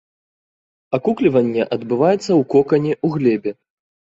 [0.99, 3.51] Акукліванне адбываецца ў кокане ў глебе.